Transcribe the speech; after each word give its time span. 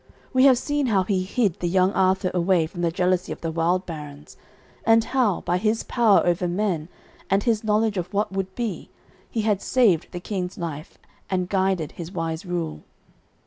We 0.33 0.45
have 0.45 0.57
seen 0.57 0.87
how 0.87 1.03
he 1.03 1.21
hid 1.21 1.59
the 1.59 1.69
young 1.69 1.91
Arthur 1.93 2.31
away 2.33 2.65
from 2.65 2.81
the 2.81 2.89
jealousy 2.89 3.31
of 3.31 3.41
the 3.41 3.51
wild 3.51 3.85
barons, 3.85 4.35
and 4.83 5.03
how, 5.03 5.41
by 5.41 5.59
his 5.59 5.83
power 5.83 6.25
over 6.25 6.47
men 6.47 6.89
and 7.29 7.43
his 7.43 7.63
knowledge 7.63 7.97
of 7.97 8.11
what 8.11 8.31
would 8.31 8.55
be, 8.55 8.89
he 9.29 9.41
had 9.43 9.61
saved 9.61 10.07
the 10.11 10.19
King's 10.19 10.57
life 10.57 10.97
and 11.29 11.49
guided 11.49 11.91
his 11.91 12.11
wise 12.11 12.47
rule. 12.47 12.81